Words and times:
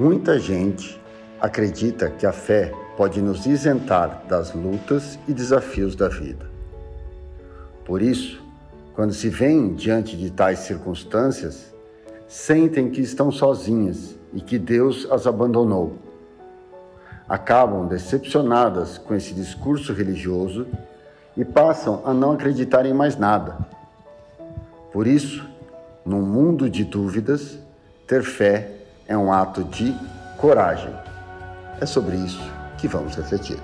Muita 0.00 0.38
gente 0.38 0.98
acredita 1.38 2.08
que 2.08 2.24
a 2.24 2.32
fé 2.32 2.72
pode 2.96 3.20
nos 3.20 3.44
isentar 3.44 4.24
das 4.26 4.54
lutas 4.54 5.18
e 5.28 5.32
desafios 5.34 5.94
da 5.94 6.08
vida. 6.08 6.50
Por 7.84 8.00
isso, 8.00 8.42
quando 8.94 9.12
se 9.12 9.28
vêem 9.28 9.74
diante 9.74 10.16
de 10.16 10.30
tais 10.30 10.60
circunstâncias, 10.60 11.74
sentem 12.26 12.88
que 12.88 13.02
estão 13.02 13.30
sozinhas 13.30 14.16
e 14.32 14.40
que 14.40 14.58
Deus 14.58 15.06
as 15.10 15.26
abandonou. 15.26 15.98
Acabam 17.28 17.86
decepcionadas 17.86 18.96
com 18.96 19.14
esse 19.14 19.34
discurso 19.34 19.92
religioso 19.92 20.66
e 21.36 21.44
passam 21.44 22.00
a 22.06 22.14
não 22.14 22.32
acreditar 22.32 22.86
em 22.86 22.94
mais 22.94 23.18
nada. 23.18 23.58
Por 24.94 25.06
isso, 25.06 25.46
num 26.06 26.22
mundo 26.22 26.70
de 26.70 26.84
dúvidas, 26.84 27.58
ter 28.06 28.22
fé 28.22 28.79
é 29.10 29.18
um 29.18 29.32
ato 29.32 29.64
de 29.64 29.92
coragem. 30.38 30.94
É 31.80 31.84
sobre 31.84 32.16
isso 32.16 32.38
que 32.78 32.86
vamos 32.86 33.16
refletir. 33.16 33.58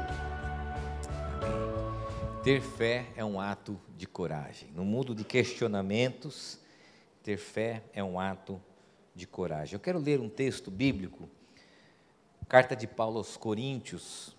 Ter 2.43 2.61
fé 2.61 3.07
é 3.15 3.25
um 3.25 3.41
ato 3.41 3.81
de 3.97 4.09
coragem. 4.09 4.69
No 4.75 4.85
mundo 4.85 5.15
de 5.15 5.23
questionamentos, 5.23 6.59
ter 7.23 7.37
fé 7.37 7.85
é 7.93 8.03
um 8.03 8.19
ato 8.19 8.61
de 9.15 9.25
coragem. 9.25 9.75
Eu 9.75 9.81
quero 9.81 10.01
ler 10.01 10.19
um 10.19 10.29
texto 10.29 10.69
bíblico, 10.69 11.29
carta 12.49 12.75
de 12.75 12.89
Paulo 12.89 13.19
aos 13.19 13.37
Coríntios, 13.37 14.37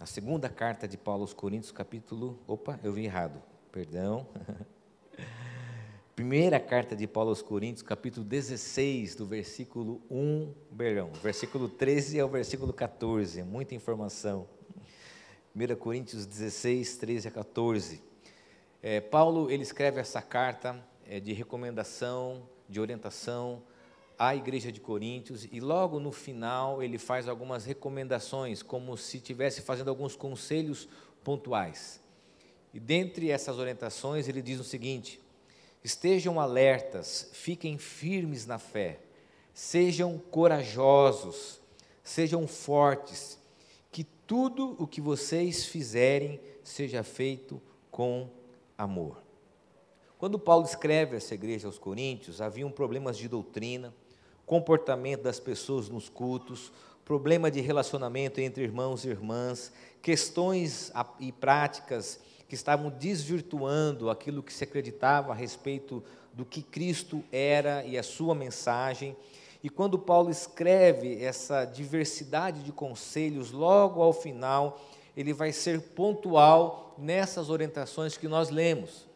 a 0.00 0.06
segunda 0.06 0.48
carta 0.48 0.88
de 0.88 0.96
Paulo 0.96 1.24
aos 1.24 1.34
Coríntios, 1.34 1.72
capítulo. 1.72 2.38
Opa, 2.46 2.80
eu 2.82 2.94
vi 2.94 3.04
errado, 3.04 3.42
perdão. 3.70 4.26
Primeira 6.18 6.58
carta 6.58 6.96
de 6.96 7.06
Paulo 7.06 7.30
aos 7.30 7.42
Coríntios, 7.42 7.80
capítulo 7.80 8.26
16, 8.26 9.14
do 9.14 9.24
versículo 9.24 10.02
1, 10.10 10.52
perdão, 10.76 11.12
versículo 11.22 11.68
13 11.68 12.18
ao 12.18 12.28
versículo 12.28 12.72
14, 12.72 13.44
muita 13.44 13.76
informação. 13.76 14.48
1 15.54 15.76
Coríntios 15.76 16.26
16, 16.26 16.96
13 16.96 17.28
a 17.28 17.30
14. 17.30 18.02
É, 18.82 19.00
Paulo, 19.00 19.48
ele 19.48 19.62
escreve 19.62 20.00
essa 20.00 20.20
carta 20.20 20.84
é, 21.06 21.20
de 21.20 21.32
recomendação, 21.32 22.48
de 22.68 22.80
orientação 22.80 23.62
à 24.18 24.34
igreja 24.34 24.72
de 24.72 24.80
Coríntios 24.80 25.46
e 25.52 25.60
logo 25.60 26.00
no 26.00 26.10
final 26.10 26.82
ele 26.82 26.98
faz 26.98 27.28
algumas 27.28 27.64
recomendações, 27.64 28.60
como 28.60 28.96
se 28.96 29.18
estivesse 29.18 29.62
fazendo 29.62 29.88
alguns 29.88 30.16
conselhos 30.16 30.88
pontuais. 31.22 32.02
E 32.74 32.80
dentre 32.80 33.30
essas 33.30 33.56
orientações 33.56 34.26
ele 34.26 34.42
diz 34.42 34.58
o 34.58 34.64
seguinte: 34.64 35.27
Estejam 35.88 36.38
alertas, 36.38 37.30
fiquem 37.32 37.78
firmes 37.78 38.44
na 38.44 38.58
fé, 38.58 39.00
sejam 39.54 40.18
corajosos, 40.18 41.62
sejam 42.04 42.46
fortes, 42.46 43.38
que 43.90 44.04
tudo 44.04 44.76
o 44.78 44.86
que 44.86 45.00
vocês 45.00 45.64
fizerem 45.64 46.38
seja 46.62 47.02
feito 47.02 47.58
com 47.90 48.28
amor. 48.76 49.22
Quando 50.18 50.38
Paulo 50.38 50.66
escreve 50.66 51.16
essa 51.16 51.32
igreja 51.32 51.66
aos 51.66 51.78
Coríntios, 51.78 52.42
haviam 52.42 52.70
problemas 52.70 53.16
de 53.16 53.26
doutrina, 53.26 53.94
comportamento 54.44 55.22
das 55.22 55.40
pessoas 55.40 55.88
nos 55.88 56.10
cultos, 56.10 56.70
problema 57.02 57.50
de 57.50 57.62
relacionamento 57.62 58.42
entre 58.42 58.62
irmãos 58.62 59.06
e 59.06 59.08
irmãs, 59.08 59.72
questões 60.02 60.92
e 61.18 61.32
práticas 61.32 62.20
que 62.48 62.54
estavam 62.54 62.90
desvirtuando 62.90 64.08
aquilo 64.08 64.42
que 64.42 64.52
se 64.52 64.64
acreditava 64.64 65.32
a 65.32 65.34
respeito 65.34 66.02
do 66.32 66.44
que 66.44 66.62
Cristo 66.62 67.22
era 67.30 67.84
e 67.84 67.98
a 67.98 68.02
sua 68.02 68.34
mensagem. 68.34 69.14
E 69.62 69.68
quando 69.68 69.98
Paulo 69.98 70.30
escreve 70.30 71.22
essa 71.22 71.64
diversidade 71.64 72.62
de 72.62 72.72
conselhos, 72.72 73.50
logo 73.50 74.00
ao 74.00 74.12
final, 74.12 74.80
ele 75.16 75.32
vai 75.32 75.52
ser 75.52 75.80
pontual 75.80 76.94
nessas 76.96 77.50
orientações 77.50 78.16
que 78.16 78.28
nós 78.28 78.50
lemos. 78.50 79.06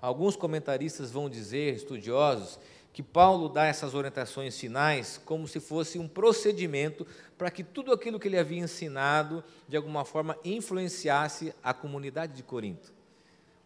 Alguns 0.00 0.36
comentaristas 0.36 1.10
vão 1.10 1.30
dizer, 1.30 1.74
estudiosos, 1.74 2.58
que 2.96 3.02
Paulo 3.02 3.50
dá 3.50 3.66
essas 3.66 3.92
orientações 3.92 4.58
finais 4.58 5.20
como 5.22 5.46
se 5.46 5.60
fosse 5.60 5.98
um 5.98 6.08
procedimento 6.08 7.06
para 7.36 7.50
que 7.50 7.62
tudo 7.62 7.92
aquilo 7.92 8.18
que 8.18 8.26
ele 8.26 8.38
havia 8.38 8.60
ensinado, 8.60 9.44
de 9.68 9.76
alguma 9.76 10.02
forma, 10.02 10.34
influenciasse 10.42 11.54
a 11.62 11.74
comunidade 11.74 12.32
de 12.32 12.42
Corinto. 12.42 12.94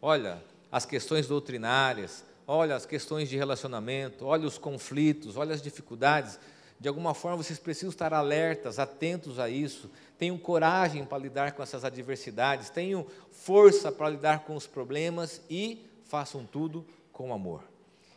Olha, 0.03 0.43
as 0.73 0.85
questões 0.85 1.29
doutrinárias, 1.29 2.25
olha 2.45 2.75
as 2.75 2.85
questões 2.85 3.29
de 3.29 3.37
relacionamento, 3.37 4.27
olha 4.27 4.49
os 4.49 4.59
conflitos, 4.59 5.37
olha 5.37 5.55
as 5.55 5.63
dificuldades. 5.63 6.37
De 6.81 6.89
alguma 6.89 7.15
forma, 7.15 7.37
vocês 7.37 7.61
precisam 7.61 7.91
estar 7.91 8.13
alertas, 8.13 8.81
atentos 8.81 9.39
a 9.39 9.49
isso. 9.49 9.93
Tenham 10.19 10.37
coragem 10.37 11.05
para 11.05 11.19
lidar 11.19 11.53
com 11.53 11.63
essas 11.63 11.85
adversidades, 11.85 12.69
tenham 12.69 13.07
força 13.31 13.93
para 13.93 14.11
lidar 14.11 14.41
com 14.41 14.57
os 14.57 14.67
problemas 14.67 15.41
e 15.49 15.87
façam 16.03 16.45
tudo 16.45 16.85
com 17.13 17.33
amor. 17.33 17.70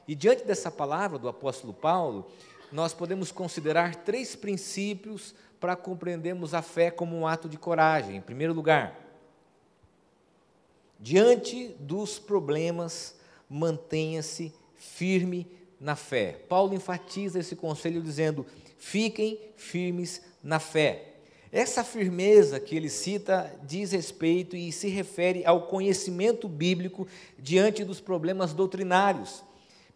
E 0.07 0.15
diante 0.15 0.43
dessa 0.43 0.69
palavra 0.69 1.17
do 1.17 1.27
apóstolo 1.27 1.73
Paulo, 1.73 2.29
nós 2.71 2.93
podemos 2.93 3.31
considerar 3.31 3.95
três 3.95 4.35
princípios 4.35 5.33
para 5.59 5.75
compreendermos 5.75 6.53
a 6.53 6.61
fé 6.61 6.91
como 6.91 7.15
um 7.15 7.25
ato 7.25 7.47
de 7.47 7.57
coragem. 7.57 8.17
Em 8.17 8.21
primeiro 8.21 8.53
lugar, 8.53 8.99
diante 10.99 11.69
dos 11.79 12.19
problemas, 12.19 13.15
mantenha-se 13.49 14.53
firme 14.75 15.47
na 15.79 15.95
fé. 15.95 16.39
Paulo 16.49 16.73
enfatiza 16.73 17.39
esse 17.39 17.55
conselho 17.55 18.01
dizendo: 18.01 18.45
fiquem 18.77 19.39
firmes 19.55 20.21
na 20.43 20.59
fé. 20.59 21.13
Essa 21.51 21.83
firmeza 21.83 22.59
que 22.59 22.75
ele 22.75 22.89
cita 22.89 23.55
diz 23.63 23.91
respeito 23.91 24.55
e 24.55 24.71
se 24.71 24.87
refere 24.87 25.45
ao 25.45 25.67
conhecimento 25.67 26.47
bíblico 26.49 27.07
diante 27.37 27.85
dos 27.85 28.01
problemas 28.01 28.53
doutrinários. 28.53 29.43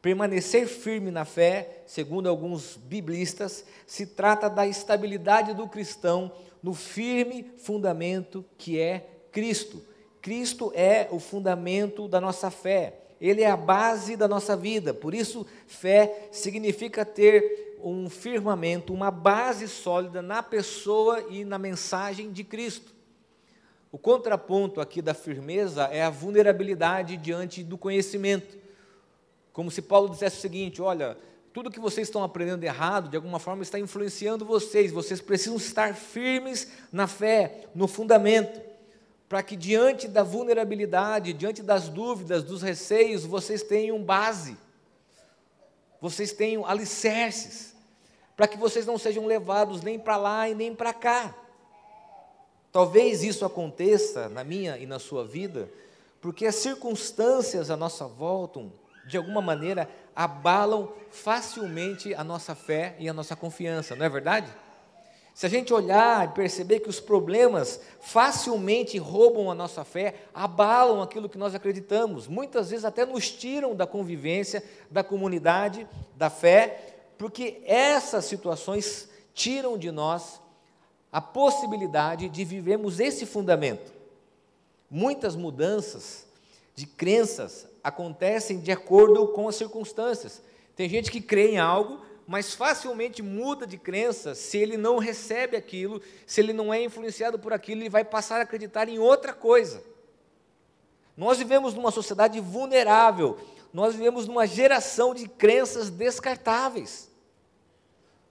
Permanecer 0.07 0.69
firme 0.69 1.11
na 1.11 1.25
fé, 1.25 1.81
segundo 1.85 2.29
alguns 2.29 2.77
biblistas, 2.77 3.65
se 3.85 4.05
trata 4.05 4.49
da 4.49 4.65
estabilidade 4.65 5.53
do 5.53 5.67
cristão 5.67 6.31
no 6.63 6.73
firme 6.73 7.51
fundamento 7.57 8.45
que 8.57 8.79
é 8.79 9.05
Cristo. 9.33 9.83
Cristo 10.21 10.71
é 10.73 11.09
o 11.11 11.19
fundamento 11.19 12.07
da 12.07 12.21
nossa 12.21 12.49
fé, 12.49 13.01
ele 13.19 13.41
é 13.41 13.51
a 13.51 13.57
base 13.57 14.15
da 14.15 14.29
nossa 14.29 14.55
vida. 14.55 14.93
Por 14.93 15.13
isso, 15.13 15.45
fé 15.67 16.29
significa 16.31 17.03
ter 17.03 17.75
um 17.83 18.09
firmamento, 18.09 18.93
uma 18.93 19.11
base 19.11 19.67
sólida 19.67 20.21
na 20.21 20.41
pessoa 20.41 21.21
e 21.29 21.43
na 21.43 21.59
mensagem 21.59 22.31
de 22.31 22.45
Cristo. 22.45 22.95
O 23.91 23.97
contraponto 23.97 24.79
aqui 24.79 25.01
da 25.01 25.13
firmeza 25.13 25.83
é 25.91 26.01
a 26.01 26.09
vulnerabilidade 26.09 27.17
diante 27.17 27.61
do 27.61 27.77
conhecimento. 27.77 28.66
Como 29.57 29.71
se 29.71 29.81
Paulo 29.81 30.09
dissesse 30.09 30.37
o 30.37 30.39
seguinte: 30.39 30.83
olha, 30.83 31.17
tudo 31.51 31.71
que 31.71 31.79
vocês 31.79 32.07
estão 32.07 32.23
aprendendo 32.23 32.63
errado, 32.63 33.09
de 33.09 33.15
alguma 33.15 33.39
forma, 33.39 33.63
está 33.63 33.79
influenciando 33.79 34.45
vocês. 34.45 34.91
Vocês 34.91 35.19
precisam 35.19 35.57
estar 35.57 35.95
firmes 35.95 36.71
na 36.91 37.07
fé, 37.07 37.65
no 37.73 37.87
fundamento, 37.87 38.61
para 39.27 39.41
que 39.41 39.55
diante 39.55 40.07
da 40.07 40.21
vulnerabilidade, 40.21 41.33
diante 41.33 41.63
das 41.63 41.89
dúvidas, 41.89 42.43
dos 42.43 42.61
receios, 42.61 43.25
vocês 43.25 43.63
tenham 43.63 43.99
base, 44.03 44.55
vocês 45.99 46.31
tenham 46.31 46.63
alicerces, 46.63 47.73
para 48.35 48.47
que 48.47 48.59
vocês 48.59 48.85
não 48.85 48.99
sejam 48.99 49.25
levados 49.25 49.81
nem 49.81 49.97
para 49.97 50.17
lá 50.17 50.47
e 50.47 50.53
nem 50.53 50.75
para 50.75 50.93
cá. 50.93 51.35
Talvez 52.71 53.23
isso 53.23 53.43
aconteça 53.43 54.29
na 54.29 54.43
minha 54.43 54.77
e 54.77 54.85
na 54.85 54.99
sua 54.99 55.25
vida, 55.25 55.67
porque 56.21 56.45
as 56.45 56.53
circunstâncias 56.53 57.71
à 57.71 57.75
nossa 57.75 58.05
volta 58.05 58.59
de 59.07 59.17
alguma 59.17 59.41
maneira, 59.41 59.89
abalam 60.15 60.91
facilmente 61.09 62.13
a 62.13 62.23
nossa 62.23 62.53
fé 62.53 62.95
e 62.99 63.07
a 63.07 63.13
nossa 63.13 63.35
confiança, 63.35 63.95
não 63.95 64.05
é 64.05 64.09
verdade? 64.09 64.51
Se 65.33 65.45
a 65.45 65.49
gente 65.49 65.71
olhar 65.71 66.25
e 66.25 66.33
perceber 66.33 66.79
que 66.79 66.89
os 66.89 66.99
problemas 66.99 67.79
facilmente 68.01 68.97
roubam 68.97 69.51
a 69.51 69.55
nossa 69.55 69.83
fé, 69.83 70.15
abalam 70.33 70.99
aquilo 70.99 71.29
que 71.29 71.37
nós 71.37 71.53
acreditamos, 71.53 72.27
muitas 72.27 72.71
vezes 72.71 72.83
até 72.83 73.05
nos 73.05 73.29
tiram 73.29 73.75
da 73.75 73.85
convivência, 73.85 74.63
da 74.89 75.03
comunidade, 75.03 75.87
da 76.15 76.31
fé, 76.31 76.95
porque 77.19 77.61
essas 77.65 78.25
situações 78.25 79.09
tiram 79.31 79.77
de 79.77 79.91
nós 79.91 80.41
a 81.11 81.21
possibilidade 81.21 82.29
de 82.29 82.43
vivermos 82.43 82.99
esse 82.99 83.23
fundamento. 83.23 83.93
Muitas 84.89 85.35
mudanças 85.35 86.25
de 86.75 86.87
crenças 86.87 87.67
acontecem 87.87 88.59
de 88.59 88.69
acordo 88.69 89.29
com 89.29 89.47
as 89.47 89.55
circunstâncias. 89.55 90.41
Tem 90.75 90.89
gente 90.89 91.09
que 91.09 91.21
crê 91.21 91.51
em 91.51 91.57
algo, 91.57 92.01
mas 92.27 92.53
facilmente 92.53 93.21
muda 93.21 93.65
de 93.65 93.77
crença 93.77 94.35
se 94.35 94.57
ele 94.57 94.75
não 94.75 94.97
recebe 94.97 95.55
aquilo, 95.55 96.01
se 96.25 96.41
ele 96.41 96.51
não 96.51 96.73
é 96.73 96.83
influenciado 96.83 97.39
por 97.39 97.53
aquilo, 97.53 97.81
ele 97.81 97.89
vai 97.89 98.03
passar 98.03 98.39
a 98.39 98.43
acreditar 98.43 98.89
em 98.89 98.99
outra 98.99 99.33
coisa. 99.33 99.81
Nós 101.15 101.37
vivemos 101.37 101.73
numa 101.73 101.89
sociedade 101.89 102.41
vulnerável, 102.41 103.39
nós 103.71 103.95
vivemos 103.95 104.27
numa 104.27 104.45
geração 104.45 105.13
de 105.13 105.25
crenças 105.29 105.89
descartáveis. 105.89 107.09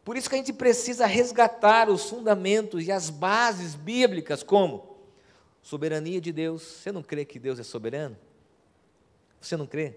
Por 0.04 0.18
isso 0.18 0.28
que 0.28 0.34
a 0.34 0.38
gente 0.38 0.52
precisa 0.52 1.06
resgatar 1.06 1.88
os 1.88 2.10
fundamentos 2.10 2.86
e 2.86 2.92
as 2.92 3.08
bases 3.08 3.74
bíblicas, 3.74 4.42
como 4.42 4.98
soberania 5.62 6.20
de 6.20 6.30
Deus. 6.30 6.62
Você 6.62 6.92
não 6.92 7.02
crê 7.02 7.24
que 7.24 7.38
Deus 7.38 7.58
é 7.58 7.62
soberano? 7.62 8.16
Você 9.40 9.56
não 9.56 9.66
crê? 9.66 9.94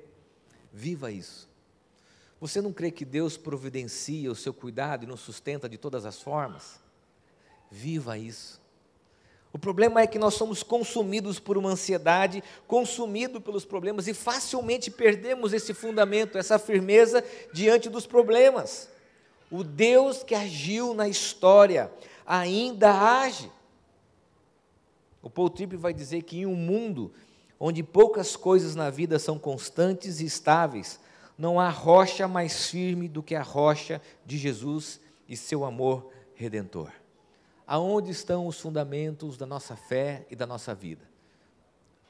Viva 0.71 1.11
isso. 1.11 1.49
Você 2.39 2.61
não 2.61 2.71
crê 2.71 2.89
que 2.91 3.03
Deus 3.03 3.35
providencia 3.35 4.31
o 4.31 4.35
seu 4.35 4.53
cuidado 4.53 5.03
e 5.03 5.07
nos 5.07 5.19
sustenta 5.19 5.67
de 5.67 5.77
todas 5.77 6.05
as 6.05 6.21
formas? 6.21 6.79
Viva 7.69 8.17
isso. 8.17 8.61
O 9.51 9.57
problema 9.57 10.01
é 10.01 10.07
que 10.07 10.19
nós 10.19 10.35
somos 10.35 10.61
consumidos 10.61 11.39
por 11.39 11.57
uma 11.57 11.71
ansiedade, 11.71 12.43
consumidos 12.67 13.41
pelos 13.41 13.65
problemas 13.65 14.07
e 14.07 14.13
facilmente 14.13 14.91
perdemos 14.91 15.53
esse 15.53 15.73
fundamento, 15.73 16.37
essa 16.37 16.59
firmeza 16.59 17.23
diante 17.51 17.89
dos 17.89 18.05
problemas. 18.05 18.89
O 19.49 19.63
Deus 19.63 20.23
que 20.23 20.35
agiu 20.35 20.93
na 20.93 21.09
história 21.09 21.91
ainda 22.25 22.91
age. 23.21 23.51
O 25.21 25.29
Paul 25.29 25.49
Tripp 25.49 25.75
vai 25.75 25.93
dizer 25.93 26.21
que 26.21 26.37
em 26.37 26.45
um 26.45 26.55
mundo 26.55 27.11
onde 27.59 27.83
poucas 27.83 28.35
coisas 28.35 28.75
na 28.75 28.89
vida 28.89 29.19
são 29.19 29.37
constantes 29.37 30.19
e 30.19 30.25
estáveis, 30.25 30.99
não 31.37 31.59
há 31.59 31.69
rocha 31.69 32.27
mais 32.27 32.67
firme 32.67 33.07
do 33.07 33.21
que 33.21 33.35
a 33.35 33.41
rocha 33.41 34.01
de 34.25 34.37
Jesus 34.37 34.99
e 35.27 35.35
seu 35.35 35.65
amor 35.65 36.11
redentor. 36.33 36.91
Aonde 37.67 38.11
estão 38.11 38.47
os 38.47 38.59
fundamentos 38.59 39.37
da 39.37 39.45
nossa 39.45 39.75
fé 39.75 40.25
e 40.29 40.35
da 40.35 40.47
nossa 40.47 40.73
vida? 40.73 41.07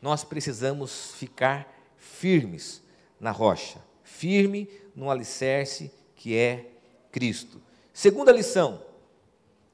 Nós 0.01 0.23
precisamos 0.23 1.11
ficar 1.11 1.67
firmes 1.97 2.81
na 3.19 3.31
rocha, 3.31 3.79
firme 4.03 4.69
no 4.95 5.11
alicerce 5.11 5.91
que 6.15 6.35
é 6.37 6.71
Cristo. 7.11 7.61
Segunda 7.93 8.31
lição: 8.31 8.81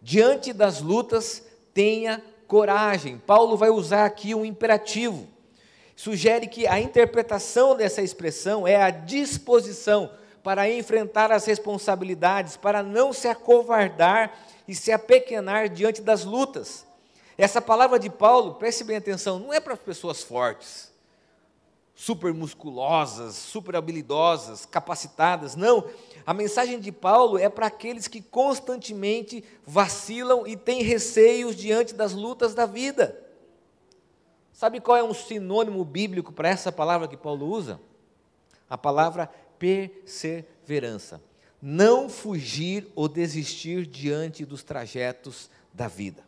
diante 0.02 0.52
das 0.52 0.82
lutas, 0.82 1.46
tenha 1.74 2.24
coragem. 2.48 3.18
Paulo 3.20 3.56
vai 3.56 3.70
usar 3.70 4.06
aqui 4.06 4.34
um 4.34 4.46
imperativo. 4.46 5.28
Sugere 5.96 6.48
que 6.48 6.68
a 6.68 6.80
interpretação 6.80 7.76
dessa 7.76 8.02
expressão 8.02 8.68
é 8.68 8.76
a 8.82 8.90
disposição 8.90 10.12
para 10.44 10.70
enfrentar 10.70 11.32
as 11.32 11.46
responsabilidades, 11.46 12.58
para 12.58 12.84
não 12.84 13.14
se 13.14 13.28
acovardar 13.28 14.38
e 14.68 14.76
se 14.76 14.92
apequenar 14.92 15.70
diante 15.70 16.02
das 16.02 16.24
lutas. 16.24 16.86
Essa 17.38 17.62
palavra 17.62 17.98
de 17.98 18.10
Paulo, 18.10 18.56
preste 18.56 18.84
bem 18.84 18.98
atenção, 18.98 19.40
não 19.40 19.54
é 19.54 19.60
para 19.60 19.76
pessoas 19.76 20.22
fortes 20.22 20.94
super 21.96 22.34
musculosas, 22.34 23.36
super 23.36 23.76
habilidosas, 23.78 24.66
capacitadas. 24.66 25.56
Não. 25.56 25.86
A 26.26 26.34
mensagem 26.34 26.80
de 26.80 26.92
Paulo 26.92 27.38
é 27.38 27.48
para 27.48 27.68
aqueles 27.68 28.08
que 28.08 28.22
constantemente 28.22 29.44
vacilam 29.66 30.46
e 30.46 30.58
têm 30.58 30.84
receios 30.84 31.56
diante 31.56 31.94
das 31.96 32.12
lutas 32.12 32.54
da 32.54 32.66
vida. 32.66 33.25
Sabe 34.56 34.80
qual 34.80 34.96
é 34.96 35.04
um 35.04 35.14
sinônimo 35.14 35.84
bíblico 35.84 36.32
para 36.32 36.48
essa 36.48 36.72
palavra 36.72 37.10
que 37.10 37.18
Paulo 37.18 37.46
usa? 37.46 37.78
A 38.70 38.78
palavra 38.78 39.30
perseverança. 39.60 41.22
Não 41.62 42.08
fugir 42.08 42.88
ou 42.96 43.10
desistir 43.10 43.86
diante 43.86 44.46
dos 44.46 44.64
trajetos 44.64 45.50
da 45.74 45.90
vida. 45.90 46.24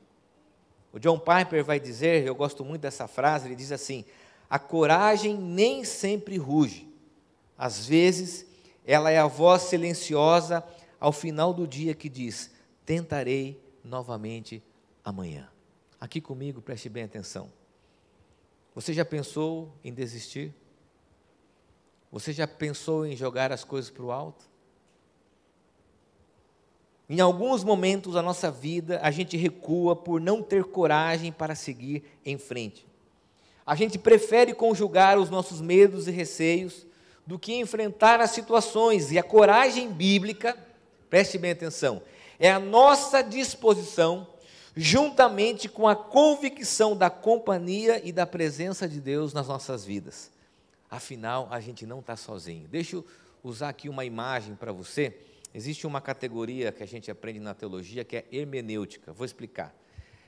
O 0.92 1.00
John 1.00 1.18
Piper 1.18 1.64
vai 1.64 1.80
dizer, 1.80 2.28
eu 2.28 2.36
gosto 2.36 2.66
muito 2.66 2.82
dessa 2.82 3.08
frase, 3.08 3.48
ele 3.48 3.56
diz 3.56 3.72
assim: 3.72 4.04
a 4.50 4.60
coragem 4.60 5.38
nem 5.38 5.86
sempre 5.86 6.36
ruge. 6.36 6.86
Às 7.58 7.88
vezes, 7.88 8.46
ela 8.86 9.10
é 9.10 9.18
a 9.18 9.28
voz 9.28 9.62
silenciosa 9.62 10.62
ao 11.00 11.14
final 11.14 11.54
do 11.54 11.66
dia 11.66 11.96
que 11.96 12.10
diz: 12.10 12.52
Tentarei 12.86 13.58
novamente 13.82 14.62
amanhã. 15.02 15.48
Aqui 15.98 16.20
comigo, 16.20 16.62
preste 16.62 16.90
bem 16.90 17.06
atenção. 17.06 17.57
Você 18.78 18.94
já 18.94 19.04
pensou 19.04 19.74
em 19.84 19.92
desistir? 19.92 20.54
Você 22.12 22.32
já 22.32 22.48
pensou 22.48 23.08
em 23.08 23.16
jogar 23.16 23.52
as 23.52 23.64
coisas 23.64 23.90
para 23.90 24.04
o 24.04 24.12
alto? 24.12 24.46
Em 27.10 27.20
alguns 27.20 27.64
momentos 27.64 28.14
da 28.14 28.22
nossa 28.22 28.52
vida, 28.52 29.00
a 29.02 29.10
gente 29.10 29.36
recua 29.36 29.96
por 29.96 30.22
não 30.22 30.44
ter 30.44 30.64
coragem 30.64 31.32
para 31.32 31.56
seguir 31.56 32.04
em 32.24 32.38
frente. 32.38 32.86
A 33.66 33.74
gente 33.74 33.98
prefere 33.98 34.54
conjugar 34.54 35.18
os 35.18 35.32
nossos 35.32 35.60
medos 35.60 36.08
e 36.08 36.12
receios 36.12 36.86
do 37.26 37.40
que 37.40 37.56
enfrentar 37.56 38.22
as 38.22 38.30
situações. 38.30 39.12
E 39.12 39.18
a 39.18 39.24
coragem 39.24 39.92
bíblica, 39.92 40.56
preste 41.10 41.40
bem 41.40 41.50
atenção, 41.50 42.00
é 42.38 42.52
a 42.52 42.60
nossa 42.60 43.24
disposição, 43.24 44.28
juntamente 44.78 45.68
com 45.68 45.88
a 45.88 45.96
convicção 45.96 46.96
da 46.96 47.10
companhia 47.10 48.02
e 48.06 48.12
da 48.12 48.26
presença 48.26 48.88
de 48.88 49.02
Deus 49.02 49.34
nas 49.34 49.48
nossas 49.48 49.84
vidas. 49.84 50.32
Afinal, 50.90 51.48
a 51.52 51.60
gente 51.60 51.86
não 51.86 52.00
está 52.00 52.16
sozinho. 52.16 52.68
Deixa 52.68 52.96
eu 52.96 53.06
usar 53.44 53.70
aqui 53.70 53.90
uma 53.90 54.06
imagem 54.06 54.56
para 54.56 54.72
você. 54.72 55.18
Existe 55.54 55.86
uma 55.86 56.00
categoria 56.00 56.72
que 56.72 56.84
a 56.84 56.88
gente 56.88 57.12
aprende 57.12 57.40
na 57.40 57.54
teologia 57.54 58.06
que 58.06 58.18
é 58.18 58.26
hermenêutica. 58.32 59.12
Vou 59.12 59.26
explicar 59.26 59.74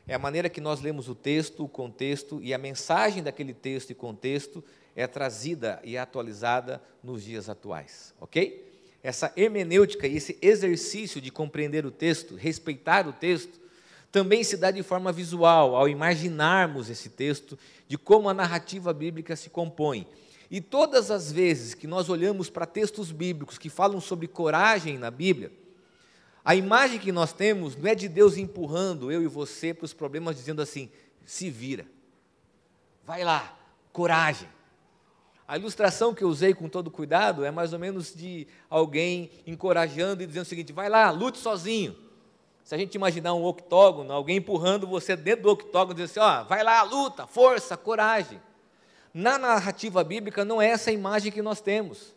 é 0.10 0.16
a 0.16 0.20
maneira 0.20 0.50
que 0.50 0.60
nós 0.60 0.82
lemos 0.82 1.08
o 1.08 1.14
texto, 1.14 1.64
o 1.64 1.70
contexto 1.70 2.42
e 2.42 2.52
a 2.52 2.58
mensagem 2.58 3.22
daquele 3.22 3.54
texto 3.54 3.92
e 3.92 3.96
contexto 3.96 4.64
é 4.96 5.06
trazida 5.06 5.80
e 5.84 6.00
atualizada 6.00 6.82
nos 7.04 7.24
dias 7.24 7.48
atuais, 7.48 8.12
ok? 8.20 8.68
Essa 9.04 9.32
hermenêutica 9.38 10.08
e 10.08 10.18
esse 10.18 10.36
exercício 10.42 11.22
de 11.22 11.30
compreender 11.30 11.86
o 11.86 11.92
texto, 11.92 12.36
respeitar 12.36 13.08
o 13.08 13.14
texto, 13.14 13.60
também 14.12 14.44
se 14.44 14.58
dá 14.58 14.72
de 14.72 14.82
forma 14.82 15.12
visual, 15.12 15.76
ao 15.76 15.88
imaginarmos 15.88 16.90
esse 16.90 17.10
texto, 17.10 17.58
de 17.88 17.98
como 17.98 18.30
a 18.30 18.34
narrativa 18.34 18.94
bíblica 18.94 19.36
se 19.36 19.50
compõe. 19.50 20.08
E 20.50 20.60
todas 20.60 21.12
as 21.12 21.32
vezes 21.32 21.76
que 21.76 21.86
nós 21.86 22.10
olhamos 22.10 22.50
para 22.50 22.66
textos 22.66 23.12
bíblicos 23.12 23.58
que 23.58 23.70
falam 23.70 24.02
sobre 24.02 24.28
coragem 24.28 24.98
na 24.98 25.12
Bíblia, 25.12 25.52
a 26.44 26.56
imagem 26.56 27.00
que 27.00 27.12
nós 27.12 27.32
temos 27.32 27.76
não 27.76 27.88
é 27.88 27.94
de 27.94 28.08
Deus 28.08 28.36
empurrando 28.36 29.12
eu 29.12 29.22
e 29.22 29.28
você 29.28 29.74
para 29.74 29.86
os 29.86 29.94
problemas, 29.94 30.36
dizendo 30.36 30.62
assim: 30.62 30.90
se 31.24 31.50
vira, 31.52 31.86
vai 33.06 33.24
lá, 33.24 33.56
coragem. 33.94 34.50
A 35.48 35.58
ilustração 35.58 36.14
que 36.14 36.24
eu 36.24 36.30
usei 36.30 36.54
com 36.54 36.68
todo 36.68 36.90
cuidado 36.90 37.44
é 37.44 37.52
mais 37.52 37.74
ou 37.74 37.80
menos 37.80 38.14
de 38.14 38.48
alguém 38.70 39.30
encorajando 39.46 40.24
e 40.24 40.28
dizendo 40.28 40.44
o 40.44 40.50
seguinte: 40.50 40.74
vai 40.74 40.90
lá, 40.90 41.12
lute 41.12 41.38
sozinho. 41.38 41.96
Se 42.64 42.76
a 42.76 42.78
gente 42.78 42.96
imaginar 42.96 43.34
um 43.34 43.44
octógono, 43.44 44.14
alguém 44.14 44.38
empurrando 44.38 44.86
você 44.86 45.16
dentro 45.16 45.44
do 45.44 45.50
octógono, 45.50 45.96
dizendo 45.96 46.12
assim: 46.12 46.20
ó, 46.20 46.44
vai 46.44 46.64
lá, 46.64 46.84
luta, 46.84 47.26
força, 47.26 47.76
coragem. 47.76 48.40
Na 49.14 49.38
narrativa 49.38 50.04
bíblica 50.04 50.46
não 50.46 50.62
é 50.62 50.68
essa 50.68 50.90
a 50.90 50.94
imagem 50.94 51.32
que 51.32 51.42
nós 51.42 51.62
temos. 51.62 52.14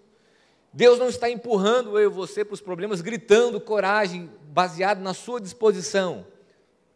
Deus 0.72 0.98
não 0.98 1.08
está 1.08 1.28
empurrando 1.28 1.98
eu 1.98 2.10
e 2.10 2.14
você 2.14 2.44
para 2.44 2.54
os 2.54 2.60
problemas, 2.60 3.00
gritando 3.00 3.60
coragem, 3.60 4.30
baseado 4.44 5.00
na 5.00 5.12
sua 5.12 5.40
disposição. 5.40 6.26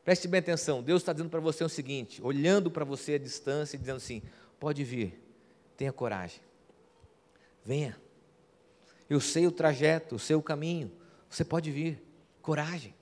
Preste 0.04 0.28
bem 0.28 0.38
atenção, 0.38 0.82
Deus 0.82 1.02
está 1.02 1.12
dizendo 1.12 1.30
para 1.30 1.40
você 1.40 1.64
o 1.64 1.68
seguinte, 1.68 2.22
olhando 2.22 2.70
para 2.70 2.84
você 2.84 3.14
à 3.14 3.18
distância 3.18 3.76
e 3.76 3.78
dizendo 3.78 3.96
assim: 3.96 4.22
pode 4.58 4.84
vir, 4.84 5.20
tenha 5.76 5.92
coragem, 5.92 6.40
venha. 7.64 8.00
Eu 9.10 9.20
sei 9.20 9.46
o 9.46 9.52
trajeto, 9.52 10.14
eu 10.14 10.18
sei 10.18 10.36
o 10.36 10.42
caminho, 10.42 10.90
você 11.28 11.44
pode 11.44 11.70
vir, 11.70 12.02
coragem. 12.40 12.94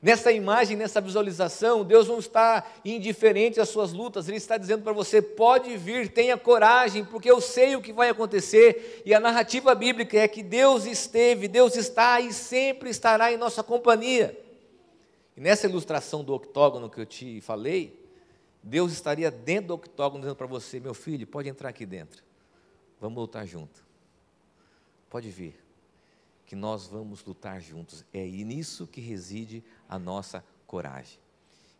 Nessa 0.00 0.30
imagem, 0.30 0.76
nessa 0.76 1.00
visualização, 1.00 1.84
Deus 1.84 2.06
não 2.06 2.20
está 2.20 2.64
indiferente 2.84 3.60
às 3.60 3.68
suas 3.68 3.92
lutas, 3.92 4.28
Ele 4.28 4.36
está 4.36 4.56
dizendo 4.56 4.84
para 4.84 4.92
você: 4.92 5.20
pode 5.20 5.76
vir, 5.76 6.08
tenha 6.12 6.36
coragem, 6.36 7.04
porque 7.04 7.28
eu 7.28 7.40
sei 7.40 7.74
o 7.74 7.82
que 7.82 7.92
vai 7.92 8.08
acontecer. 8.08 9.02
E 9.04 9.12
a 9.12 9.18
narrativa 9.18 9.74
bíblica 9.74 10.16
é 10.16 10.28
que 10.28 10.40
Deus 10.40 10.86
esteve, 10.86 11.48
Deus 11.48 11.74
está 11.74 12.20
e 12.20 12.32
sempre 12.32 12.90
estará 12.90 13.32
em 13.32 13.36
nossa 13.36 13.60
companhia. 13.60 14.40
E 15.36 15.40
nessa 15.40 15.66
ilustração 15.66 16.22
do 16.22 16.32
octógono 16.32 16.88
que 16.88 17.00
eu 17.00 17.06
te 17.06 17.40
falei, 17.40 18.00
Deus 18.62 18.92
estaria 18.92 19.32
dentro 19.32 19.68
do 19.68 19.74
octógono 19.74 20.20
dizendo 20.20 20.36
para 20.36 20.46
você: 20.46 20.78
meu 20.78 20.94
filho, 20.94 21.26
pode 21.26 21.48
entrar 21.48 21.70
aqui 21.70 21.84
dentro, 21.84 22.22
vamos 23.00 23.18
lutar 23.18 23.44
junto, 23.44 23.84
pode 25.10 25.28
vir 25.28 25.67
que 26.48 26.56
nós 26.56 26.86
vamos 26.86 27.22
lutar 27.22 27.60
juntos. 27.60 28.06
É 28.10 28.24
nisso 28.24 28.86
que 28.86 29.02
reside 29.02 29.62
a 29.86 29.98
nossa 29.98 30.42
coragem. 30.66 31.20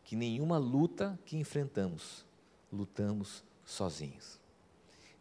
Que 0.05 0.15
nenhuma 0.15 0.59
luta 0.59 1.19
que 1.25 1.39
enfrentamos, 1.39 2.27
lutamos 2.71 3.43
sozinhos. 3.65 4.39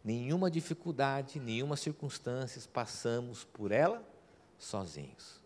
Nenhuma 0.04 0.50
dificuldade, 0.50 1.40
nenhuma 1.40 1.78
circunstância, 1.78 2.60
passamos 2.70 3.42
por 3.42 3.72
ela 3.72 4.06
sozinhos. 4.58 5.40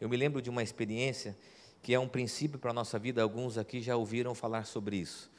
Eu 0.00 0.08
me 0.08 0.16
lembro 0.16 0.40
de 0.40 0.48
uma 0.48 0.62
experiência 0.62 1.36
que 1.82 1.92
é 1.92 2.00
um 2.00 2.08
princípio 2.08 2.58
para 2.58 2.70
a 2.70 2.74
nossa 2.74 2.98
vida, 2.98 3.22
alguns 3.22 3.58
aqui 3.58 3.82
já 3.82 3.94
ouviram 3.94 4.34
falar 4.34 4.64
sobre 4.64 4.96
isso. 4.96 5.30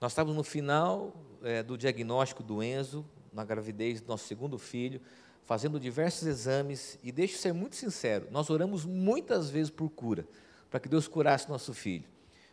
Nós 0.00 0.12
estávamos 0.12 0.36
no 0.36 0.44
final 0.44 1.12
é, 1.42 1.64
do 1.64 1.76
diagnóstico 1.76 2.44
do 2.44 2.62
Enzo, 2.62 3.04
na 3.32 3.44
gravidez 3.44 4.00
do 4.00 4.06
nosso 4.06 4.28
segundo 4.28 4.56
filho, 4.56 5.00
fazendo 5.44 5.78
diversos 5.78 6.26
exames, 6.26 6.98
e 7.02 7.12
deixo 7.12 7.38
ser 7.38 7.52
muito 7.52 7.76
sincero, 7.76 8.26
nós 8.30 8.50
oramos 8.50 8.84
muitas 8.84 9.50
vezes 9.50 9.70
por 9.70 9.90
cura, 9.90 10.26
para 10.70 10.80
que 10.80 10.88
Deus 10.88 11.06
curasse 11.06 11.48
nosso 11.48 11.74
filho. 11.74 12.04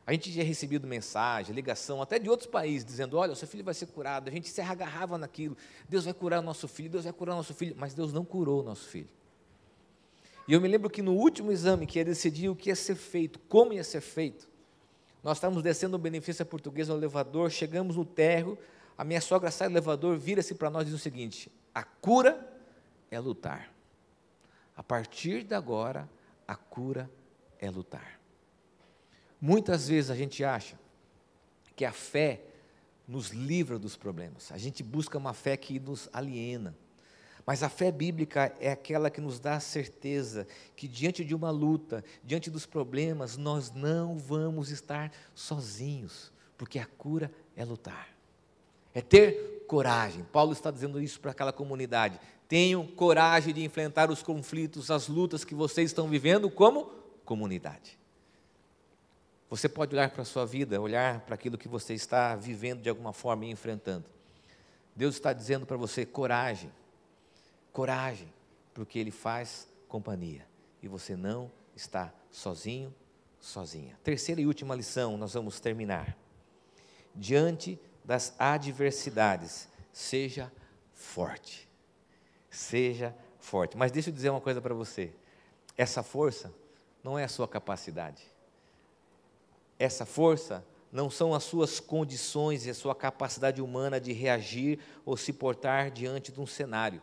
A 0.06 0.12
gente 0.14 0.32
tinha 0.32 0.44
recebido 0.44 0.88
mensagem, 0.88 1.56
ligação, 1.56 2.02
até 2.02 2.18
de 2.18 2.30
outros 2.30 2.50
países, 2.50 2.84
dizendo: 2.84 3.18
olha, 3.18 3.34
o 3.34 3.36
seu 3.36 3.48
filho 3.48 3.64
vai 3.64 3.74
ser 3.74 3.86
curado. 3.86 4.28
A 4.28 4.32
gente 4.32 4.50
se 4.50 4.60
agarrava 4.60 5.18
naquilo. 5.18 5.56
Deus 5.88 6.06
vai 6.06 6.14
curar 6.14 6.40
o 6.40 6.42
nosso 6.42 6.68
filho, 6.68 6.90
Deus 6.90 7.04
vai 7.04 7.14
curar 7.14 7.34
o 7.34 7.38
nosso 7.38 7.54
filho. 7.54 7.76
Mas 7.78 7.94
Deus 7.94 8.12
não 8.12 8.26
curou 8.26 8.62
o 8.62 8.64
nosso 8.64 8.90
filho. 8.90 9.08
E 10.48 10.54
eu 10.54 10.60
me 10.60 10.68
lembro 10.68 10.90
que 10.90 11.02
no 11.02 11.14
último 11.14 11.52
exame, 11.52 11.86
que 11.86 12.00
ia 12.00 12.06
decidir 12.06 12.50
o 12.50 12.56
que 12.56 12.70
ia 12.70 12.76
ser 12.76 12.96
feito, 12.96 13.40
como 13.48 13.74
ia 13.74 13.84
ser 13.84 14.02
feito, 14.02 14.50
nós 15.24 15.38
estávamos 15.38 15.62
descendo 15.62 15.96
o 15.96 16.00
benefício 16.00 16.44
portuguesa 16.46 16.92
no 16.92 17.00
elevador, 17.00 17.52
chegamos 17.52 17.96
no 17.96 18.04
térreo, 18.04 18.58
a 18.98 19.04
minha 19.04 19.22
sogra 19.22 19.52
sai 19.52 19.70
do 19.70 19.74
elevador, 19.74 20.18
vira-se 20.18 20.56
para 20.56 20.70
nós 20.70 20.82
e 20.82 20.86
diz 20.86 20.96
o 20.96 21.00
seguinte: 21.00 21.52
a 21.74 21.84
cura 21.84 22.52
é 23.12 23.20
lutar. 23.20 23.72
A 24.76 24.82
partir 24.82 25.44
de 25.44 25.54
agora, 25.54 26.10
a 26.48 26.56
cura 26.56 27.12
é 27.60 27.70
lutar. 27.70 28.20
Muitas 29.40 29.88
vezes 29.90 30.10
a 30.10 30.16
gente 30.16 30.44
acha 30.44 30.80
que 31.76 31.84
a 31.84 31.92
fé 31.92 32.42
nos 33.08 33.32
livra 33.32 33.78
dos 33.78 33.98
problemas. 33.98 34.52
A 34.52 34.58
gente 34.58 34.82
busca 34.82 35.18
uma 35.18 35.34
fé 35.34 35.58
que 35.58 35.80
nos 35.80 36.10
aliena. 36.14 36.76
Mas 37.46 37.64
a 37.64 37.70
fé 37.70 37.92
bíblica 37.92 38.56
é 38.60 38.72
aquela 38.72 39.10
que 39.10 39.20
nos 39.20 39.40
dá 39.40 39.56
a 39.56 39.60
certeza 39.60 40.48
que 40.76 40.88
diante 40.88 41.26
de 41.26 41.36
uma 41.36 41.50
luta, 41.50 42.04
diante 42.24 42.50
dos 42.50 42.66
problemas, 42.66 43.36
nós 43.36 43.72
não 43.72 44.18
vamos 44.18 44.70
estar 44.70 45.12
sozinhos, 45.34 46.32
porque 46.58 46.80
a 46.80 46.86
cura 46.86 47.32
é 47.56 47.66
lutar. 47.66 48.10
É 48.94 49.02
ter 49.02 49.66
coragem. 49.68 50.24
Paulo 50.26 50.54
está 50.54 50.70
dizendo 50.70 51.02
isso 51.02 51.20
para 51.20 51.32
aquela 51.32 51.52
comunidade. 51.52 52.20
Tenham 52.52 52.86
coragem 52.86 53.54
de 53.54 53.64
enfrentar 53.64 54.12
os 54.12 54.22
conflitos, 54.22 54.92
as 54.92 55.08
lutas 55.08 55.46
que 55.46 55.56
vocês 55.56 55.90
estão 55.90 56.10
vivendo 56.10 56.50
como 56.50 56.88
comunidade. 57.24 57.98
Você 59.50 59.70
pode 59.70 59.96
olhar 59.96 60.10
para 60.10 60.24
a 60.24 60.26
sua 60.26 60.46
vida, 60.46 60.82
olhar 60.82 61.22
para 61.22 61.36
aquilo 61.36 61.58
que 61.58 61.70
você 61.70 61.94
está 61.94 62.36
vivendo 62.36 62.82
de 62.82 62.90
alguma 62.90 63.14
forma 63.14 63.46
e 63.46 63.52
enfrentando. 63.52 64.04
Deus 64.94 65.16
está 65.16 65.32
dizendo 65.32 65.66
para 65.66 65.78
você: 65.78 66.06
coragem, 66.06 66.70
coragem, 67.72 68.28
porque 68.74 69.00
Ele 69.00 69.12
faz 69.12 69.66
companhia 69.88 70.46
e 70.84 70.90
você 70.90 71.16
não 71.16 71.50
está 71.74 72.14
sozinho, 72.30 72.94
sozinha. 73.40 73.98
Terceira 74.04 74.42
e 74.42 74.46
última 74.46 74.76
lição, 74.76 75.16
nós 75.16 75.36
vamos 75.36 75.62
terminar. 75.62 76.18
Diante 77.16 77.80
das 78.04 78.36
adversidades, 78.38 79.70
seja 79.94 80.52
forte. 80.94 81.71
Seja 82.52 83.16
forte. 83.40 83.76
Mas 83.76 83.92
deixa 83.92 84.12
eu 84.12 84.14
dizer 84.14 84.30
uma 84.30 84.42
coisa 84.42 84.62
para 84.62 84.76
você: 84.76 85.12
essa 85.76 86.04
força 86.04 86.54
não 87.04 87.18
é 87.18 87.24
a 87.24 87.28
sua 87.28 87.48
capacidade 87.48 88.32
essa 89.82 90.06
força 90.06 90.64
não 90.92 91.10
são 91.10 91.34
as 91.34 91.44
suas 91.44 91.80
condições 91.80 92.66
e 92.66 92.70
a 92.70 92.74
sua 92.74 92.94
capacidade 92.94 93.62
humana 93.62 94.00
de 94.00 94.14
reagir 94.14 94.78
ou 95.04 95.18
se 95.18 95.34
portar 95.34 95.90
diante 95.90 96.32
de 96.32 96.40
um 96.40 96.46
cenário. 96.46 97.02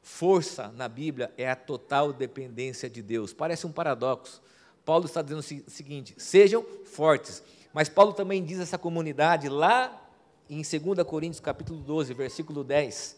Força 0.00 0.68
na 0.68 0.86
Bíblia 0.86 1.32
é 1.36 1.50
a 1.50 1.56
total 1.56 2.12
dependência 2.12 2.88
de 2.88 3.02
Deus. 3.02 3.32
Parece 3.32 3.66
um 3.66 3.72
paradoxo. 3.72 4.40
Paulo 4.84 5.06
está 5.06 5.22
dizendo 5.22 5.40
o 5.40 5.70
seguinte: 5.70 6.14
sejam 6.18 6.62
fortes. 6.84 7.42
Mas 7.72 7.88
Paulo 7.88 8.12
também 8.12 8.44
diz 8.44 8.60
a 8.60 8.62
essa 8.62 8.78
comunidade 8.78 9.48
lá 9.48 10.00
em 10.48 10.62
2 10.62 11.02
Coríntios 11.04 11.40
capítulo 11.40 11.80
12, 11.80 12.14
versículo 12.14 12.62
10, 12.62 13.16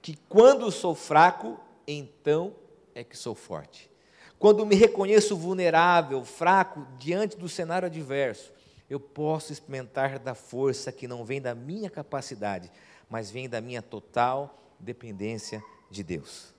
que 0.00 0.16
quando 0.28 0.70
sou 0.70 0.94
fraco, 0.94 1.58
então 1.86 2.54
é 2.94 3.02
que 3.02 3.16
sou 3.16 3.34
forte. 3.34 3.90
Quando 4.38 4.64
me 4.64 4.74
reconheço 4.74 5.36
vulnerável, 5.36 6.24
fraco, 6.24 6.86
diante 6.98 7.36
do 7.36 7.48
cenário 7.48 7.86
adverso, 7.86 8.52
eu 8.88 9.00
posso 9.00 9.52
experimentar 9.52 10.18
da 10.18 10.34
força 10.34 10.92
que 10.92 11.08
não 11.08 11.24
vem 11.24 11.40
da 11.40 11.54
minha 11.54 11.90
capacidade, 11.90 12.70
mas 13.10 13.30
vem 13.30 13.48
da 13.48 13.60
minha 13.60 13.82
total 13.82 14.58
dependência 14.78 15.62
de 15.90 16.02
Deus. 16.02 16.54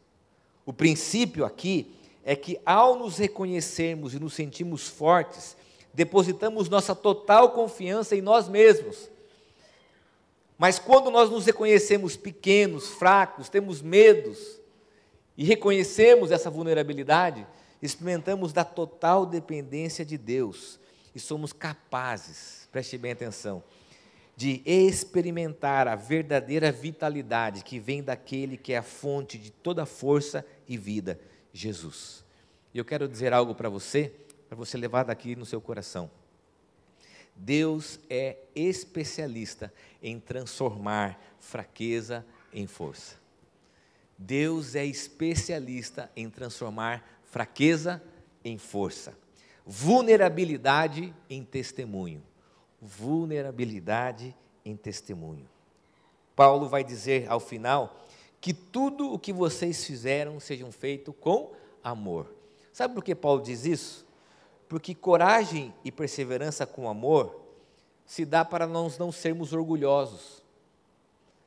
O 0.66 0.74
princípio 0.74 1.46
aqui 1.46 1.96
é 2.24 2.36
que 2.36 2.60
ao 2.66 2.96
nos 2.96 3.18
reconhecermos 3.18 4.14
e 4.14 4.20
nos 4.20 4.34
sentirmos 4.34 4.88
fortes, 4.88 5.56
depositamos 5.94 6.70
nossa 6.70 6.94
total 6.94 7.52
confiança 7.52 8.16
em 8.16 8.22
nós 8.22 8.48
mesmos. 8.48 9.10
Mas 10.60 10.78
quando 10.78 11.10
nós 11.10 11.30
nos 11.30 11.46
reconhecemos 11.46 12.18
pequenos, 12.18 12.90
fracos, 12.90 13.48
temos 13.48 13.82
medos 13.82 14.60
e 15.38 15.46
reconhecemos 15.46 16.32
essa 16.32 16.50
vulnerabilidade, 16.50 17.48
experimentamos 17.82 18.52
da 18.52 18.66
total 18.66 19.26
dependência 19.26 20.04
de 20.04 20.18
Deus 20.18 20.78
e 21.16 21.20
somos 21.20 21.54
capazes, 21.54 22.68
preste 22.74 22.98
bem 22.98 23.14
atenção, 23.14 23.64
de 24.36 24.62
experimentar 24.66 25.88
a 25.88 25.96
verdadeira 25.96 26.74
vitalidade 26.74 27.64
que 27.64 27.80
vem 27.80 28.04
daquele 28.04 28.58
que 28.58 28.74
é 28.74 28.78
a 28.80 28.84
fonte 28.84 29.38
de 29.38 29.52
toda 29.52 29.86
força 29.86 30.46
e 30.68 30.78
vida, 30.78 31.18
Jesus. 31.54 32.26
E 32.74 32.78
eu 32.78 32.84
quero 32.84 33.08
dizer 33.08 33.32
algo 33.32 33.56
para 33.56 33.70
você, 33.70 34.12
para 34.50 34.58
você 34.58 34.78
levar 34.78 35.04
daqui 35.04 35.38
no 35.38 35.46
seu 35.46 35.62
coração. 35.62 36.12
Deus 37.42 38.02
é 38.10 38.38
especialista 38.54 39.74
em 40.04 40.20
transformar 40.20 41.18
fraqueza 41.40 42.26
em 42.54 42.68
força. 42.68 43.16
Deus 44.18 44.76
é 44.76 44.86
especialista 44.86 46.12
em 46.18 46.30
transformar 46.30 47.22
fraqueza 47.24 48.04
em 48.44 48.58
força, 48.58 49.18
vulnerabilidade 49.66 51.16
em 51.30 51.42
testemunho. 51.44 52.22
Vulnerabilidade 52.82 54.36
em 54.66 54.76
testemunho. 54.76 55.48
Paulo 56.36 56.68
vai 56.68 56.84
dizer 56.84 57.30
ao 57.30 57.40
final 57.40 58.06
que 58.42 58.54
tudo 58.54 59.14
o 59.14 59.20
que 59.20 59.32
vocês 59.32 59.86
fizeram 59.86 60.40
sejam 60.40 60.72
feito 60.72 61.14
com 61.14 61.54
amor. 61.82 62.34
Sabe 62.74 62.94
por 62.94 63.04
que 63.04 63.16
Paulo 63.16 63.42
diz 63.42 63.66
isso? 63.66 64.09
Porque 64.70 64.94
coragem 64.94 65.74
e 65.84 65.92
perseverança 65.92 66.66
com 66.68 66.88
amor 66.88 67.42
se 68.06 68.24
dá 68.24 68.46
para 68.46 68.68
nós 68.68 69.00
não 69.00 69.12
sermos 69.12 69.52
orgulhosos. 69.52 70.44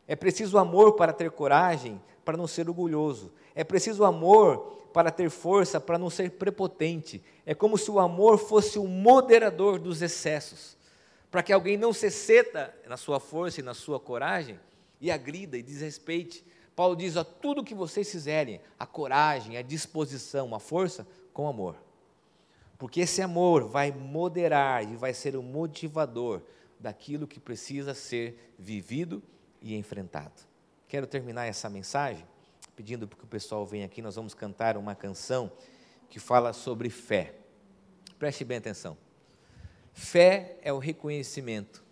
É 0.08 0.16
preciso 0.16 0.58
amor 0.58 0.94
para 0.94 1.12
ter 1.12 1.30
coragem, 1.30 2.02
para 2.24 2.36
não 2.36 2.48
ser 2.48 2.68
orgulhoso. 2.68 3.32
É 3.54 3.62
preciso 3.62 4.04
amor 4.04 4.58
para 4.92 5.12
ter 5.12 5.30
força, 5.30 5.80
para 5.80 5.98
não 5.98 6.10
ser 6.10 6.32
prepotente. 6.32 7.22
É 7.46 7.54
como 7.54 7.78
se 7.78 7.90
o 7.92 8.00
amor 8.00 8.38
fosse 8.38 8.76
o 8.76 8.88
moderador 8.88 9.78
dos 9.78 10.02
excessos, 10.02 10.76
para 11.30 11.44
que 11.44 11.52
alguém 11.52 11.76
não 11.76 11.92
se 11.92 12.06
exceda 12.06 12.74
na 12.88 12.96
sua 12.96 13.20
força 13.20 13.60
e 13.60 13.62
na 13.62 13.72
sua 13.72 14.00
coragem 14.00 14.58
e 15.00 15.12
agrida 15.12 15.56
e 15.56 15.62
desrespeite. 15.62 16.44
Paulo 16.74 16.96
diz: 16.96 17.16
a 17.16 17.22
tudo 17.22 17.64
que 17.64 17.74
vocês 17.74 18.10
fizerem, 18.10 18.60
a 18.78 18.84
coragem, 18.84 19.56
a 19.56 19.62
disposição, 19.62 20.52
a 20.54 20.58
força, 20.58 21.06
com 21.32 21.46
amor. 21.46 21.76
Porque 22.82 23.02
esse 23.02 23.22
amor 23.22 23.68
vai 23.68 23.92
moderar 23.92 24.82
e 24.82 24.96
vai 24.96 25.14
ser 25.14 25.36
o 25.36 25.42
motivador 25.42 26.42
daquilo 26.80 27.28
que 27.28 27.38
precisa 27.38 27.94
ser 27.94 28.52
vivido 28.58 29.22
e 29.60 29.76
enfrentado. 29.76 30.42
Quero 30.88 31.06
terminar 31.06 31.46
essa 31.46 31.70
mensagem 31.70 32.26
pedindo 32.74 33.06
que 33.06 33.22
o 33.22 33.28
pessoal 33.28 33.64
venha 33.64 33.86
aqui, 33.86 34.02
nós 34.02 34.16
vamos 34.16 34.34
cantar 34.34 34.76
uma 34.76 34.96
canção 34.96 35.52
que 36.10 36.18
fala 36.18 36.52
sobre 36.52 36.90
fé. 36.90 37.36
Preste 38.18 38.44
bem 38.44 38.58
atenção. 38.58 38.98
Fé 39.92 40.58
é 40.60 40.72
o 40.72 40.80
reconhecimento 40.80 41.84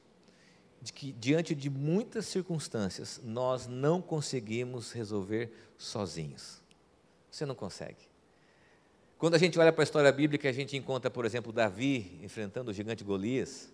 de 0.83 0.93
que, 0.93 1.13
diante 1.13 1.55
de 1.55 1.71
muitas 1.71 2.27
circunstâncias, 2.27 3.21
nós 3.23 3.69
não 3.69 4.03
conseguimos 4.03 4.91
resolver 4.91 5.53
sozinhos. 5.79 6.61
Você 7.31 7.47
não 7.47 7.55
consegue. 7.55 8.10
Quando 9.21 9.35
a 9.35 9.39
gente 9.39 9.59
olha 9.59 9.71
para 9.71 9.83
a 9.83 9.85
história 9.85 10.11
bíblica, 10.11 10.49
a 10.49 10.53
gente 10.53 10.79
encontra, 10.79 11.11
por 11.11 11.27
exemplo, 11.27 11.53
Davi 11.53 12.19
enfrentando 12.23 12.71
o 12.71 12.73
gigante 12.73 13.05
Golias. 13.05 13.71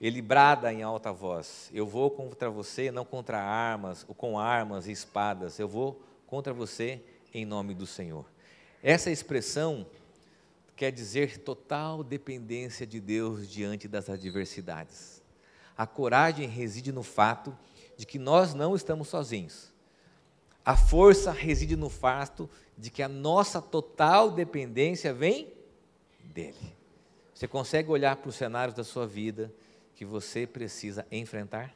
Ele 0.00 0.22
brada 0.22 0.72
em 0.72 0.82
alta 0.82 1.12
voz: 1.12 1.68
Eu 1.74 1.86
vou 1.86 2.10
contra 2.10 2.48
você, 2.48 2.90
não 2.90 3.04
contra 3.04 3.38
armas, 3.38 4.06
ou 4.08 4.14
com 4.14 4.38
armas 4.38 4.88
e 4.88 4.92
espadas. 4.92 5.58
Eu 5.58 5.68
vou 5.68 6.02
contra 6.26 6.54
você 6.54 7.02
em 7.34 7.44
nome 7.44 7.74
do 7.74 7.86
Senhor. 7.86 8.24
Essa 8.82 9.10
expressão 9.10 9.86
quer 10.74 10.90
dizer 10.90 11.36
total 11.36 12.02
dependência 12.02 12.86
de 12.86 12.98
Deus 12.98 13.46
diante 13.46 13.86
das 13.86 14.08
adversidades. 14.08 15.22
A 15.76 15.86
coragem 15.86 16.48
reside 16.48 16.92
no 16.92 17.02
fato 17.02 17.54
de 17.94 18.06
que 18.06 18.18
nós 18.18 18.54
não 18.54 18.74
estamos 18.74 19.08
sozinhos. 19.08 19.70
A 20.68 20.76
força 20.76 21.32
reside 21.32 21.76
no 21.76 21.88
fato 21.88 22.46
de 22.76 22.90
que 22.90 23.02
a 23.02 23.08
nossa 23.08 23.58
total 23.58 24.30
dependência 24.30 25.14
vem 25.14 25.50
dele. 26.22 26.76
Você 27.32 27.48
consegue 27.48 27.90
olhar 27.90 28.16
para 28.16 28.28
os 28.28 28.34
cenários 28.34 28.74
da 28.74 28.84
sua 28.84 29.06
vida 29.06 29.50
que 29.94 30.04
você 30.04 30.46
precisa 30.46 31.06
enfrentar? 31.10 31.74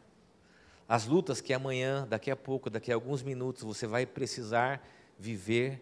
as 0.86 1.06
lutas 1.06 1.40
que 1.40 1.54
amanhã, 1.54 2.06
daqui 2.06 2.30
a 2.30 2.36
pouco, 2.36 2.68
daqui 2.68 2.92
a 2.92 2.94
alguns 2.94 3.22
minutos, 3.22 3.62
você 3.62 3.86
vai 3.86 4.04
precisar 4.04 4.86
viver, 5.18 5.80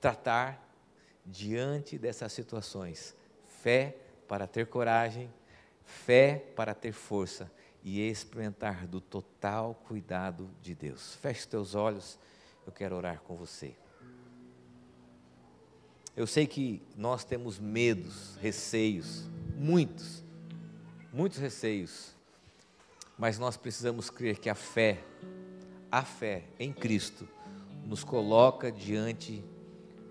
tratar 0.00 0.68
diante 1.24 1.96
dessas 1.96 2.32
situações. 2.32 3.14
Fé 3.62 3.94
para 4.26 4.48
ter 4.48 4.66
coragem, 4.66 5.32
fé 5.84 6.42
para 6.56 6.74
ter 6.74 6.90
força 6.90 7.48
e 7.82 8.00
experimentar 8.00 8.86
do 8.86 9.00
total 9.00 9.74
cuidado 9.86 10.50
de 10.60 10.74
Deus. 10.74 11.14
Feche 11.16 11.46
teus 11.46 11.74
olhos, 11.74 12.18
eu 12.66 12.72
quero 12.72 12.96
orar 12.96 13.20
com 13.20 13.36
você. 13.36 13.74
Eu 16.16 16.26
sei 16.26 16.46
que 16.46 16.82
nós 16.96 17.24
temos 17.24 17.58
medos, 17.58 18.36
receios, 18.36 19.28
muitos, 19.56 20.22
muitos 21.12 21.38
receios, 21.38 22.14
mas 23.16 23.38
nós 23.38 23.56
precisamos 23.56 24.10
crer 24.10 24.38
que 24.38 24.50
a 24.50 24.54
fé, 24.54 25.02
a 25.90 26.02
fé 26.02 26.44
em 26.58 26.72
Cristo, 26.72 27.28
nos 27.86 28.04
coloca 28.04 28.70
diante 28.70 29.42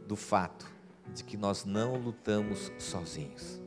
do 0.08 0.16
fato 0.16 0.70
de 1.14 1.24
que 1.24 1.38
nós 1.38 1.66
não 1.66 1.96
lutamos 1.96 2.72
sozinhos. 2.80 3.60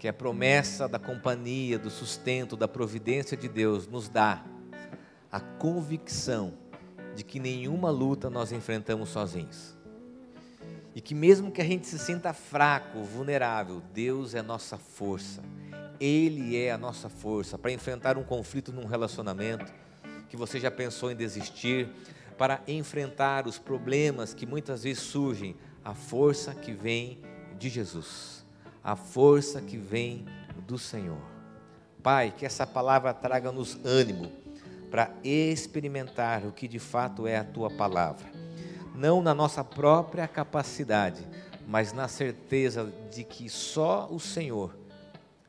Que 0.00 0.08
a 0.08 0.12
promessa 0.14 0.88
da 0.88 0.98
companhia, 0.98 1.78
do 1.78 1.90
sustento, 1.90 2.56
da 2.56 2.66
providência 2.66 3.36
de 3.36 3.46
Deus 3.46 3.86
nos 3.86 4.08
dá 4.08 4.42
a 5.30 5.38
convicção 5.38 6.54
de 7.14 7.22
que 7.22 7.38
nenhuma 7.38 7.90
luta 7.90 8.30
nós 8.30 8.50
enfrentamos 8.50 9.10
sozinhos. 9.10 9.76
E 10.94 11.02
que 11.02 11.14
mesmo 11.14 11.52
que 11.52 11.60
a 11.60 11.64
gente 11.64 11.86
se 11.86 11.98
sinta 11.98 12.32
fraco, 12.32 13.02
vulnerável, 13.02 13.82
Deus 13.92 14.34
é 14.34 14.40
nossa 14.40 14.78
força. 14.78 15.42
Ele 16.00 16.56
é 16.56 16.72
a 16.72 16.78
nossa 16.78 17.10
força 17.10 17.58
para 17.58 17.70
enfrentar 17.70 18.16
um 18.16 18.24
conflito 18.24 18.72
num 18.72 18.86
relacionamento 18.86 19.70
que 20.30 20.36
você 20.36 20.58
já 20.58 20.70
pensou 20.70 21.10
em 21.10 21.14
desistir, 21.14 21.90
para 22.38 22.62
enfrentar 22.66 23.46
os 23.46 23.58
problemas 23.58 24.32
que 24.32 24.46
muitas 24.46 24.82
vezes 24.82 25.02
surgem, 25.02 25.54
a 25.84 25.92
força 25.92 26.54
que 26.54 26.72
vem 26.72 27.20
de 27.58 27.68
Jesus, 27.68 28.39
a 28.82 28.96
força 28.96 29.60
que 29.60 29.76
vem 29.76 30.24
do 30.66 30.78
Senhor. 30.78 31.20
Pai, 32.02 32.32
que 32.36 32.46
essa 32.46 32.66
palavra 32.66 33.12
traga-nos 33.12 33.78
ânimo 33.84 34.30
para 34.90 35.10
experimentar 35.22 36.44
o 36.44 36.52
que 36.52 36.66
de 36.66 36.78
fato 36.78 37.26
é 37.26 37.36
a 37.36 37.44
tua 37.44 37.70
palavra, 37.70 38.26
não 38.94 39.22
na 39.22 39.34
nossa 39.34 39.62
própria 39.62 40.26
capacidade, 40.26 41.24
mas 41.66 41.92
na 41.92 42.08
certeza 42.08 42.92
de 43.10 43.22
que 43.22 43.48
só 43.48 44.08
o 44.10 44.18
Senhor, 44.18 44.74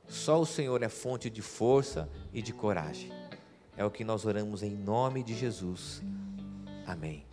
só 0.08 0.40
o 0.40 0.46
Senhor 0.46 0.84
é 0.84 0.90
fonte 0.90 1.30
de 1.30 1.42
força 1.42 2.08
e 2.34 2.42
de 2.42 2.54
coragem. 2.54 3.12
É 3.76 3.86
o 3.86 3.90
que 3.90 4.04
nós 4.04 4.26
oramos 4.26 4.62
em 4.62 4.72
nome 4.72 5.24
de 5.24 5.34
Jesus. 5.34 6.04
Amém. 6.86 7.31